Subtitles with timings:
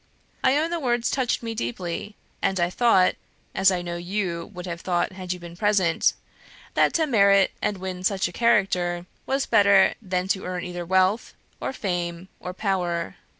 [0.43, 3.13] I own the words touched me deeply, and I thought
[3.53, 6.13] (as I know YOU would have thought had you been present)
[6.73, 11.35] that to merit and win such a character was better than to earn either wealth,
[11.59, 13.15] or fame, or power.